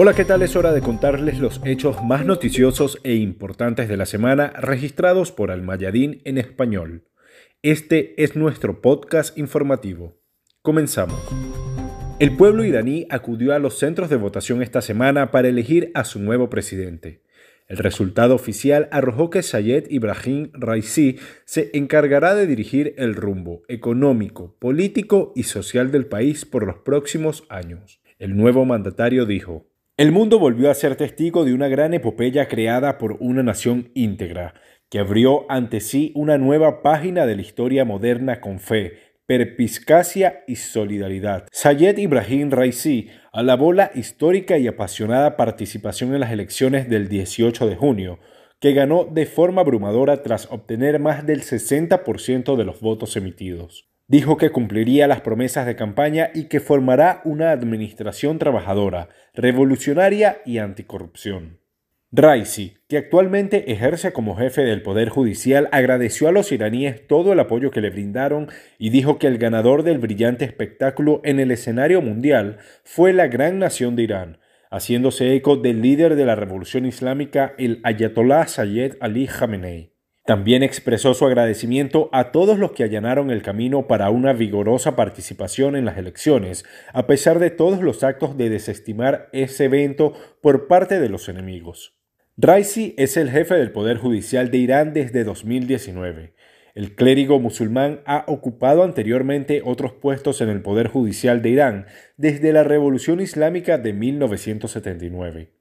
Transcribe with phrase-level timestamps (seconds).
[0.00, 0.42] Hola, ¿qué tal?
[0.42, 5.50] Es hora de contarles los hechos más noticiosos e importantes de la semana registrados por
[5.50, 7.02] Almayadín en español.
[7.62, 10.16] Este es nuestro podcast informativo.
[10.62, 11.20] Comenzamos.
[12.20, 16.20] El pueblo iraní acudió a los centros de votación esta semana para elegir a su
[16.20, 17.24] nuevo presidente.
[17.66, 24.54] El resultado oficial arrojó que Sayed Ibrahim Raisi se encargará de dirigir el rumbo económico,
[24.60, 28.00] político y social del país por los próximos años.
[28.20, 29.67] El nuevo mandatario dijo,
[29.98, 34.54] El mundo volvió a ser testigo de una gran epopeya creada por una nación íntegra,
[34.88, 38.92] que abrió ante sí una nueva página de la historia moderna con fe,
[39.26, 41.48] perpiscacia y solidaridad.
[41.50, 47.74] Sayed Ibrahim Raisi alabó la histórica y apasionada participación en las elecciones del 18 de
[47.74, 48.20] junio,
[48.60, 53.88] que ganó de forma abrumadora tras obtener más del 60% de los votos emitidos.
[54.10, 60.58] Dijo que cumpliría las promesas de campaña y que formará una administración trabajadora, revolucionaria y
[60.58, 61.60] anticorrupción.
[62.10, 67.40] Raisi, que actualmente ejerce como jefe del Poder Judicial, agradeció a los iraníes todo el
[67.40, 72.00] apoyo que le brindaron y dijo que el ganador del brillante espectáculo en el escenario
[72.00, 74.38] mundial fue la gran nación de Irán,
[74.70, 79.97] haciéndose eco del líder de la revolución islámica, el Ayatollah Sayed Ali Khamenei.
[80.28, 85.74] También expresó su agradecimiento a todos los que allanaron el camino para una vigorosa participación
[85.74, 90.12] en las elecciones, a pesar de todos los actos de desestimar ese evento
[90.42, 91.96] por parte de los enemigos.
[92.36, 96.34] Raisi es el jefe del Poder Judicial de Irán desde 2019.
[96.74, 101.86] El clérigo musulmán ha ocupado anteriormente otros puestos en el Poder Judicial de Irán
[102.18, 105.57] desde la Revolución Islámica de 1979.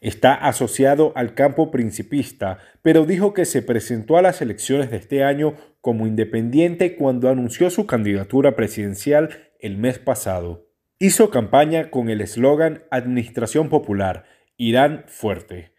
[0.00, 5.24] Está asociado al campo principista, pero dijo que se presentó a las elecciones de este
[5.24, 10.66] año como independiente cuando anunció su candidatura presidencial el mes pasado.
[10.98, 14.24] Hizo campaña con el eslogan Administración Popular,
[14.56, 15.78] Irán Fuerte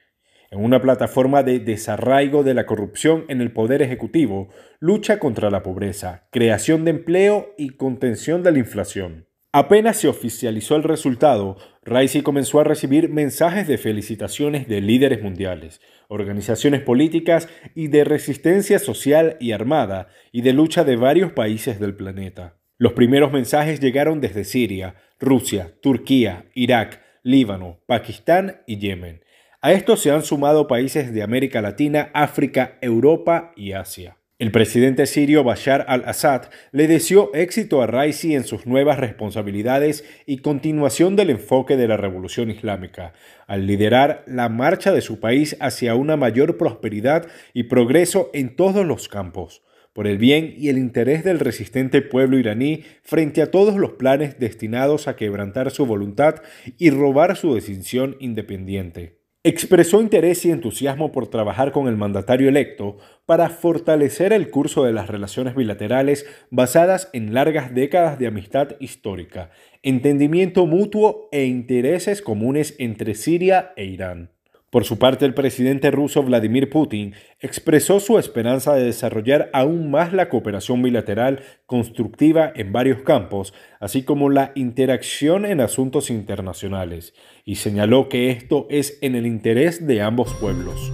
[0.51, 4.49] en una plataforma de desarraigo de la corrupción en el poder ejecutivo,
[4.79, 9.28] lucha contra la pobreza, creación de empleo y contención de la inflación.
[9.51, 15.81] Apenas se oficializó el resultado, Raisi comenzó a recibir mensajes de felicitaciones de líderes mundiales,
[16.07, 21.95] organizaciones políticas y de resistencia social y armada y de lucha de varios países del
[21.95, 22.57] planeta.
[22.77, 29.21] Los primeros mensajes llegaron desde Siria, Rusia, Turquía, Irak, Líbano, Pakistán y Yemen
[29.61, 34.18] a esto se han sumado países de América Latina, África, Europa y Asia.
[34.39, 40.37] El presidente sirio Bashar al-Assad le deseó éxito a Raisi en sus nuevas responsabilidades y
[40.37, 43.11] continuación del enfoque de la revolución islámica,
[43.47, 48.85] al liderar la marcha de su país hacia una mayor prosperidad y progreso en todos
[48.85, 49.61] los campos,
[49.91, 54.39] por el bien y el interés del resistente pueblo iraní frente a todos los planes
[54.39, 56.35] destinados a quebrantar su voluntad
[56.77, 59.18] y robar su decisión independiente.
[59.41, 64.91] Expresó interés y entusiasmo por trabajar con el mandatario electo para fortalecer el curso de
[64.91, 69.51] las relaciones bilaterales basadas en largas décadas de amistad histórica,
[69.81, 74.29] entendimiento mutuo e intereses comunes entre Siria e Irán.
[74.69, 80.13] Por su parte, el presidente ruso Vladimir Putin expresó su esperanza de desarrollar aún más
[80.13, 87.15] la cooperación bilateral constructiva en varios campos, así como la interacción en asuntos internacionales,
[87.45, 90.91] y señaló que esto es en el interés de ambos pueblos.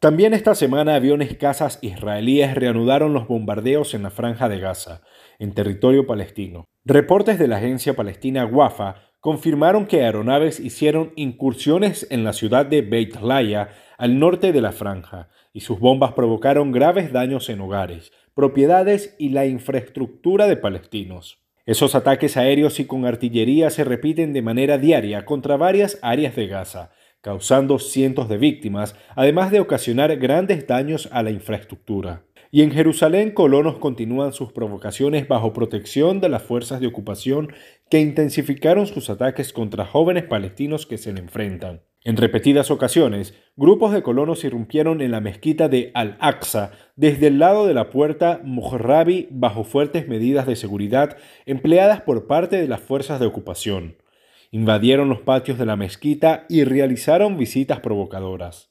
[0.00, 5.00] También esta semana aviones cazas israelíes reanudaron los bombardeos en la franja de Gaza,
[5.40, 6.66] en territorio palestino.
[6.84, 12.82] Reportes de la agencia palestina Wafa confirmaron que aeronaves hicieron incursiones en la ciudad de
[12.82, 18.12] Beit Laya, al norte de la franja, y sus bombas provocaron graves daños en hogares,
[18.34, 21.42] propiedades y la infraestructura de palestinos.
[21.66, 26.46] Esos ataques aéreos y con artillería se repiten de manera diaria contra varias áreas de
[26.46, 32.22] Gaza, causando cientos de víctimas, además de ocasionar grandes daños a la infraestructura.
[32.50, 37.52] Y en Jerusalén, colonos continúan sus provocaciones bajo protección de las fuerzas de ocupación
[37.90, 41.82] que intensificaron sus ataques contra jóvenes palestinos que se le enfrentan.
[42.04, 47.66] En repetidas ocasiones, grupos de colonos irrumpieron en la mezquita de Al-Aqsa desde el lado
[47.66, 53.20] de la puerta Mojrabi bajo fuertes medidas de seguridad empleadas por parte de las fuerzas
[53.20, 53.96] de ocupación.
[54.50, 58.67] Invadieron los patios de la mezquita y realizaron visitas provocadoras.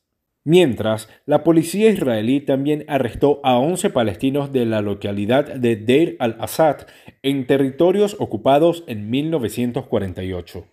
[0.50, 6.88] Mientras, la policía israelí también arrestó a 11 palestinos de la localidad de Deir al-Assad
[7.22, 10.66] en territorios ocupados en 1948.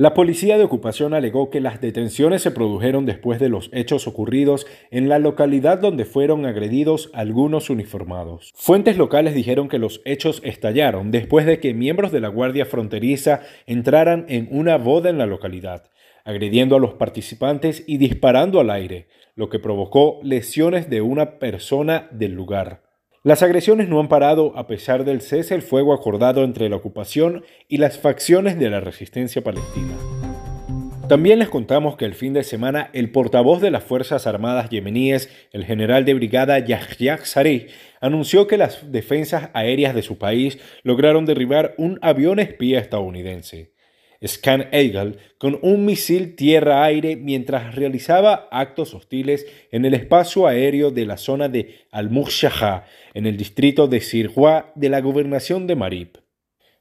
[0.00, 4.66] La policía de ocupación alegó que las detenciones se produjeron después de los hechos ocurridos
[4.90, 8.50] en la localidad donde fueron agredidos algunos uniformados.
[8.56, 13.42] Fuentes locales dijeron que los hechos estallaron después de que miembros de la Guardia Fronteriza
[13.66, 15.90] entraran en una boda en la localidad,
[16.24, 22.08] agrediendo a los participantes y disparando al aire, lo que provocó lesiones de una persona
[22.10, 22.89] del lugar.
[23.22, 27.44] Las agresiones no han parado a pesar del cese el fuego acordado entre la ocupación
[27.68, 29.94] y las facciones de la resistencia palestina.
[31.06, 35.28] También les contamos que el fin de semana el portavoz de las Fuerzas Armadas yemeníes,
[35.52, 37.66] el general de brigada Yahya Sari,
[38.00, 43.74] anunció que las defensas aéreas de su país lograron derribar un avión espía estadounidense.
[44.26, 51.06] Scan Eagle con un misil tierra-aire mientras realizaba actos hostiles en el espacio aéreo de
[51.06, 52.84] la zona de Al-Mushahá,
[53.14, 56.18] en el distrito de Sirhua de la gobernación de Marib.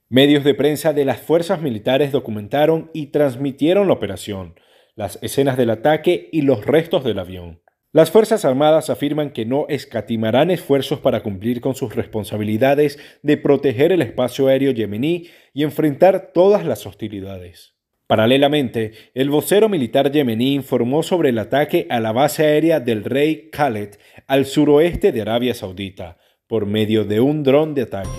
[0.10, 4.56] Medios de prensa de las fuerzas militares documentaron y transmitieron la operación,
[4.96, 7.62] las escenas del ataque y los restos del avión.
[7.92, 13.92] Las Fuerzas Armadas afirman que no escatimarán esfuerzos para cumplir con sus responsabilidades de proteger
[13.92, 17.74] el espacio aéreo yemení y enfrentar todas las hostilidades.
[18.06, 23.50] Paralelamente, el vocero militar yemení informó sobre el ataque a la base aérea del rey
[23.52, 23.96] Khaled
[24.28, 28.10] al suroeste de Arabia Saudita por medio de un dron de ataque.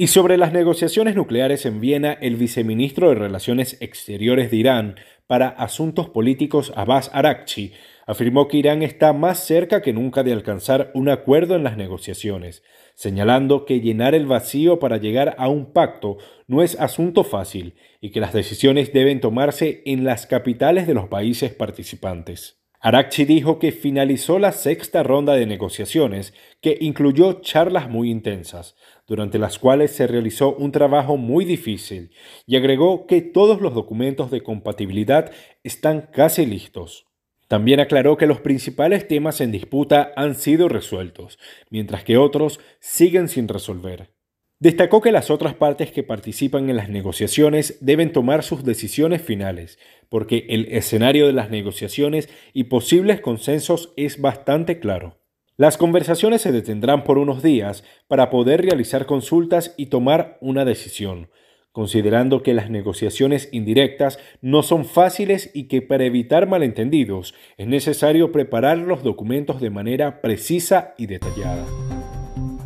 [0.00, 4.94] Y sobre las negociaciones nucleares en Viena, el viceministro de Relaciones Exteriores de Irán
[5.26, 7.72] para Asuntos Políticos Abbas Arakchi
[8.06, 12.62] afirmó que Irán está más cerca que nunca de alcanzar un acuerdo en las negociaciones,
[12.94, 18.10] señalando que llenar el vacío para llegar a un pacto no es asunto fácil y
[18.12, 22.57] que las decisiones deben tomarse en las capitales de los países participantes.
[22.80, 28.76] Arakchi dijo que finalizó la sexta ronda de negociaciones, que incluyó charlas muy intensas,
[29.06, 32.12] durante las cuales se realizó un trabajo muy difícil,
[32.46, 35.32] y agregó que todos los documentos de compatibilidad
[35.64, 37.06] están casi listos.
[37.48, 41.38] También aclaró que los principales temas en disputa han sido resueltos,
[41.70, 44.17] mientras que otros siguen sin resolver.
[44.60, 49.78] Destacó que las otras partes que participan en las negociaciones deben tomar sus decisiones finales,
[50.08, 55.20] porque el escenario de las negociaciones y posibles consensos es bastante claro.
[55.56, 61.30] Las conversaciones se detendrán por unos días para poder realizar consultas y tomar una decisión,
[61.70, 68.32] considerando que las negociaciones indirectas no son fáciles y que para evitar malentendidos es necesario
[68.32, 71.64] preparar los documentos de manera precisa y detallada.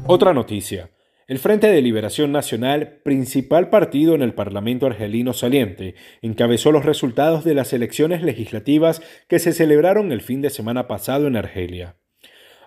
[0.07, 0.89] Otra noticia.
[1.29, 7.45] El Frente de Liberación Nacional, principal partido en el Parlamento argelino saliente, encabezó los resultados
[7.45, 11.97] de las elecciones legislativas que se celebraron el fin de semana pasado en Argelia.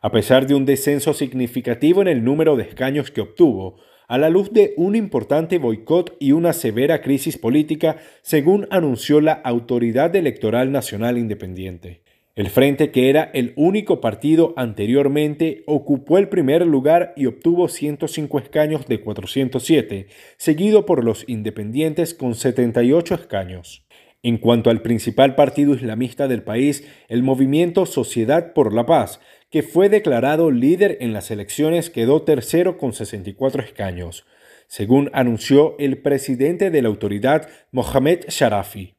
[0.01, 4.29] A pesar de un descenso significativo en el número de escaños que obtuvo, a la
[4.29, 10.71] luz de un importante boicot y una severa crisis política, según anunció la Autoridad Electoral
[10.71, 12.04] Nacional Independiente.
[12.35, 18.39] El Frente, que era el único partido anteriormente, ocupó el primer lugar y obtuvo 105
[18.39, 23.85] escaños de 407, seguido por los independientes con 78 escaños.
[24.21, 29.63] En cuanto al principal partido islamista del país, el movimiento Sociedad por la Paz, que
[29.63, 34.25] fue declarado líder en las elecciones, quedó tercero con 64 escaños,
[34.67, 38.94] según anunció el presidente de la autoridad, Mohamed Sharafi.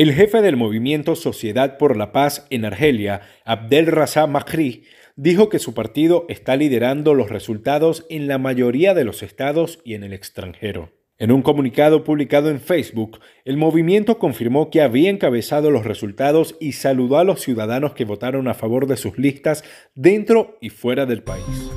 [0.00, 5.58] El jefe del movimiento Sociedad por la Paz en Argelia, Abdel Raza Mahri, dijo que
[5.58, 10.14] su partido está liderando los resultados en la mayoría de los estados y en el
[10.14, 10.94] extranjero.
[11.18, 16.72] En un comunicado publicado en Facebook, el movimiento confirmó que había encabezado los resultados y
[16.72, 19.64] saludó a los ciudadanos que votaron a favor de sus listas
[19.94, 21.70] dentro y fuera del país.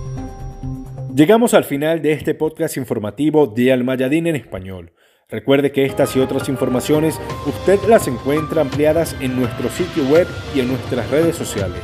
[1.13, 4.93] Llegamos al final de este podcast informativo de Almayadín en español.
[5.33, 10.59] Recuerde que estas y otras informaciones usted las encuentra ampliadas en nuestro sitio web y
[10.59, 11.81] en nuestras redes sociales.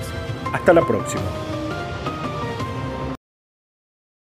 [0.53, 1.49] Hasta la próxima.